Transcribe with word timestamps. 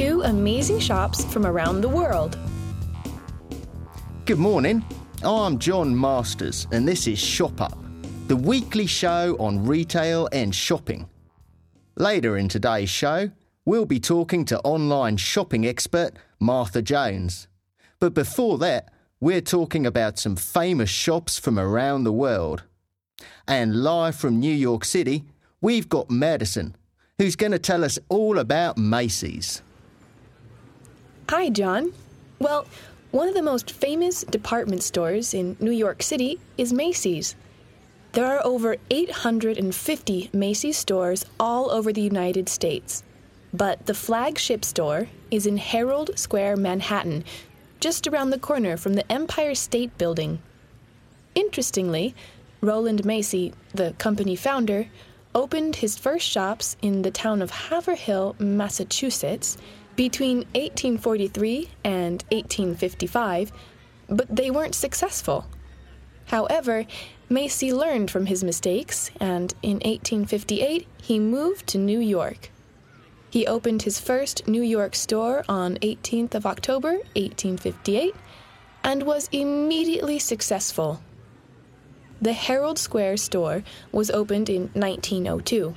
two 0.00 0.22
amazing 0.22 0.78
shops 0.78 1.26
from 1.26 1.44
around 1.44 1.82
the 1.82 1.88
world. 1.88 2.38
Good 4.24 4.38
morning. 4.38 4.82
I'm 5.22 5.58
John 5.58 5.94
Masters, 5.94 6.66
and 6.72 6.88
this 6.88 7.06
is 7.06 7.18
Shop 7.18 7.60
Up, 7.60 7.78
the 8.26 8.34
weekly 8.34 8.86
show 8.86 9.36
on 9.38 9.66
retail 9.66 10.26
and 10.32 10.54
shopping. 10.54 11.06
Later 11.96 12.38
in 12.38 12.48
today's 12.48 12.88
show, 12.88 13.30
we'll 13.66 13.84
be 13.84 14.00
talking 14.00 14.46
to 14.46 14.58
online 14.60 15.18
shopping 15.18 15.66
expert 15.66 16.12
Martha 16.38 16.80
Jones. 16.80 17.46
But 17.98 18.14
before 18.14 18.56
that, 18.56 18.90
we're 19.20 19.42
talking 19.42 19.84
about 19.84 20.18
some 20.18 20.34
famous 20.34 20.88
shops 20.88 21.38
from 21.38 21.58
around 21.58 22.04
the 22.04 22.12
world. 22.12 22.62
And 23.46 23.82
live 23.82 24.16
from 24.16 24.40
New 24.40 24.54
York 24.54 24.86
City, 24.86 25.24
we've 25.60 25.90
got 25.90 26.10
Madison, 26.10 26.74
who's 27.18 27.36
going 27.36 27.52
to 27.52 27.58
tell 27.58 27.84
us 27.84 27.98
all 28.08 28.38
about 28.38 28.78
Macy's. 28.78 29.60
Hi, 31.30 31.48
John. 31.48 31.92
Well, 32.40 32.66
one 33.12 33.28
of 33.28 33.34
the 33.34 33.40
most 33.40 33.70
famous 33.70 34.24
department 34.24 34.82
stores 34.82 35.32
in 35.32 35.56
New 35.60 35.70
York 35.70 36.02
City 36.02 36.40
is 36.58 36.72
Macy's. 36.72 37.36
There 38.14 38.26
are 38.26 38.44
over 38.44 38.78
850 38.90 40.30
Macy's 40.32 40.76
stores 40.76 41.24
all 41.38 41.70
over 41.70 41.92
the 41.92 42.00
United 42.00 42.48
States. 42.48 43.04
But 43.54 43.86
the 43.86 43.94
flagship 43.94 44.64
store 44.64 45.06
is 45.30 45.46
in 45.46 45.58
Herald 45.58 46.18
Square, 46.18 46.56
Manhattan, 46.56 47.22
just 47.78 48.08
around 48.08 48.30
the 48.30 48.38
corner 48.40 48.76
from 48.76 48.94
the 48.94 49.12
Empire 49.12 49.54
State 49.54 49.96
Building. 49.98 50.42
Interestingly, 51.36 52.12
Rowland 52.60 53.04
Macy, 53.04 53.54
the 53.72 53.94
company 53.98 54.34
founder, 54.34 54.88
opened 55.32 55.76
his 55.76 55.96
first 55.96 56.26
shops 56.26 56.76
in 56.82 57.02
the 57.02 57.12
town 57.12 57.40
of 57.40 57.52
Haverhill, 57.52 58.34
Massachusetts, 58.40 59.56
between 60.00 60.38
1843 60.54 61.68
and 61.84 62.24
1855, 62.32 63.52
but 64.08 64.34
they 64.34 64.50
weren't 64.50 64.74
successful. 64.74 65.44
However, 66.24 66.86
Macy 67.28 67.70
learned 67.70 68.10
from 68.10 68.24
his 68.24 68.42
mistakes, 68.42 69.10
and 69.20 69.52
in 69.60 69.74
1858 69.84 70.86
he 71.02 71.18
moved 71.18 71.66
to 71.66 71.76
New 71.76 72.00
York. 72.00 72.50
He 73.28 73.46
opened 73.46 73.82
his 73.82 74.00
first 74.00 74.48
New 74.48 74.62
York 74.62 74.94
store 74.94 75.44
on 75.50 75.76
18th 75.82 76.34
of 76.34 76.46
October, 76.46 76.92
1858, 77.14 78.14
and 78.82 79.02
was 79.02 79.28
immediately 79.32 80.18
successful. 80.18 81.02
The 82.22 82.32
Herald 82.32 82.78
Square 82.78 83.18
store 83.18 83.64
was 83.92 84.10
opened 84.10 84.48
in 84.48 84.70
1902. 84.72 85.74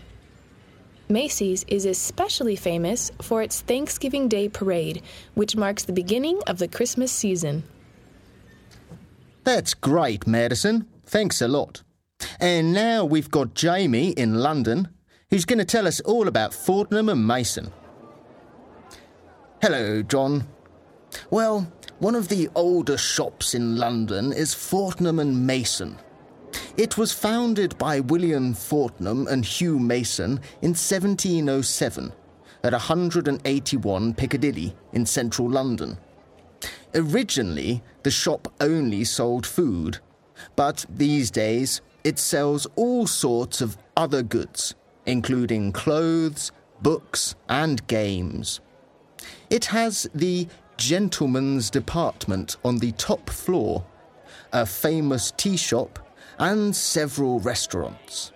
Macy's 1.14 1.64
is 1.70 1.86
especially 1.86 2.58
famous 2.58 3.12
for 3.22 3.42
its 3.42 3.62
Thanksgiving 3.62 4.28
Day 4.28 4.50
parade, 4.50 5.02
which 5.36 5.56
marks 5.56 5.84
the 5.84 5.94
beginning 5.94 6.42
of 6.48 6.58
the 6.58 6.68
Christmas 6.68 7.12
season. 7.12 7.64
That's 9.46 9.74
great, 9.74 10.28
Madison. 10.28 10.88
Thanks 11.06 11.42
a 11.42 11.48
lot. 11.48 11.84
And 12.40 12.74
now 12.74 13.06
we've 13.06 13.32
got 13.32 13.54
Jamie 13.54 14.10
in 14.10 14.36
London 14.36 14.90
who's 15.34 15.46
going 15.46 15.58
to 15.58 15.66
tell 15.66 15.88
us 15.88 16.00
all 16.02 16.28
about 16.28 16.54
Fortnum 16.54 17.10
and 17.10 17.26
Mason. 17.26 17.72
Hello, 19.64 20.04
John. 20.04 20.48
Well, 21.32 21.74
one 21.98 22.14
of 22.14 22.28
the 22.28 22.50
oldest 22.54 23.04
shops 23.04 23.56
in 23.56 23.78
London 23.78 24.32
is 24.32 24.54
Fortnum 24.54 25.18
and 25.18 25.48
Mason. 25.48 25.98
It 26.76 26.98
was 26.98 27.12
founded 27.12 27.78
by 27.78 28.00
William 28.00 28.54
Fortnum 28.54 29.28
and 29.28 29.46
Hugh 29.46 29.80
Mason 29.80 30.40
in 30.62 30.72
1707 30.72 32.12
at 32.64 32.72
181 32.72 34.14
Piccadilly 34.16 34.76
in 34.94 35.06
central 35.06 35.50
London. 35.50 35.98
Originally, 36.96 37.84
the 38.04 38.12
shop 38.12 38.52
only 38.60 39.04
sold 39.04 39.46
food, 39.46 40.00
but 40.56 40.86
these 40.90 41.30
days 41.30 41.82
it 42.04 42.18
sells 42.20 42.68
all 42.76 43.08
sorts 43.08 43.62
of 43.62 43.78
other 43.96 44.24
goods 44.24 44.76
including 45.06 45.72
clothes, 45.72 46.52
books, 46.82 47.36
and 47.50 47.86
games. 47.88 48.60
It 49.50 49.66
has 49.66 50.10
the 50.14 50.48
gentleman's 50.78 51.70
department 51.70 52.58
on 52.64 52.80
the 52.80 52.92
top 52.94 53.30
floor, 53.30 53.86
a 54.52 54.66
famous 54.66 55.32
tea 55.32 55.58
shop, 55.58 56.00
and 56.40 56.76
several 56.76 57.40
restaurants. 57.40 58.32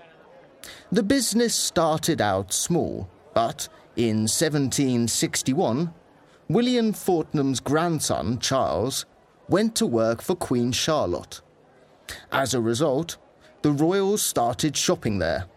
The 0.91 1.03
business 1.03 1.53
started 1.53 2.21
out 2.21 2.53
small, 2.53 3.09
but 3.33 3.67
in 3.95 4.27
1761, 4.27 5.93
William 6.49 6.93
Fortnum's 6.93 7.59
grandson, 7.59 8.39
Charles, 8.39 9.05
went 9.49 9.75
to 9.75 9.85
work 9.85 10.21
for 10.21 10.35
Queen 10.35 10.71
Charlotte. 10.71 11.41
As 12.31 12.53
a 12.53 12.61
result, 12.61 13.17
the 13.61 13.71
royals 13.71 14.21
started 14.21 14.77
shopping 14.77 15.19
there 15.19 15.47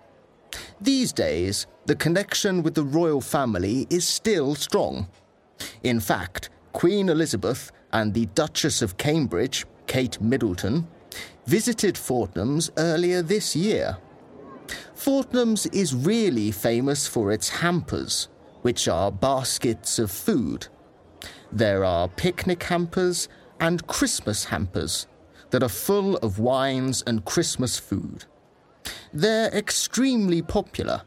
these 0.81 1.13
days, 1.13 1.67
the 1.87 1.95
connection 1.95 2.63
with 2.63 2.75
the 2.75 2.85
royal 2.85 3.21
family 3.21 3.87
is 3.91 4.07
still 4.07 4.55
strong. 4.55 5.09
In 5.83 6.01
fact, 6.01 6.51
Queen 6.73 7.09
Elizabeth 7.09 7.71
and 7.93 8.15
the 8.15 8.27
Duchess 8.27 8.83
of 8.83 8.97
Cambridge, 8.97 9.67
Kate 9.87 10.21
Middleton, 10.21 10.87
visited 11.47 11.97
Fortnum's 11.97 12.71
earlier 12.77 13.23
this 13.23 13.57
year. 13.57 13.97
Fortnum's 14.95 15.67
is 15.67 15.95
really 15.95 16.51
famous 16.51 17.07
for 17.07 17.31
its 17.33 17.49
hampers, 17.49 18.29
which 18.63 18.89
are 18.89 19.11
baskets 19.11 19.99
of 19.99 20.11
food. 20.11 20.69
There 21.51 21.83
are 21.85 22.09
picnic 22.09 22.63
hampers 22.65 23.29
and 23.59 23.87
Christmas 23.87 24.45
hampers 24.45 25.07
that 25.51 25.63
are 25.63 25.69
full 25.69 26.17
of 26.19 26.39
wines 26.39 27.03
and 27.07 27.25
Christmas 27.25 27.79
food. 27.79 28.27
They're 29.13 29.49
extremely 29.49 30.43
popular, 30.43 31.03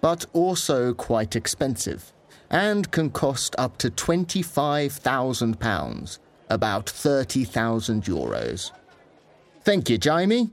but 0.00 0.26
also 0.32 0.92
quite 0.92 1.36
expensive, 1.36 2.12
and 2.50 2.90
can 2.90 3.10
cost 3.10 3.54
up 3.58 3.78
to 3.78 3.90
£25,000, 3.90 6.18
about 6.50 6.90
30,000 6.90 8.04
euros. 8.04 8.72
Thank 9.66 9.90
you, 9.90 9.98
Jamie. 9.98 10.50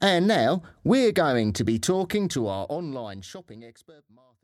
And 0.00 0.28
now 0.28 0.62
we're 0.84 1.10
going 1.10 1.52
to 1.54 1.64
be 1.64 1.80
talking 1.80 2.28
to 2.28 2.46
our 2.46 2.64
online 2.68 3.20
shopping 3.20 3.64
expert, 3.64 4.04
Mark. 4.14 4.41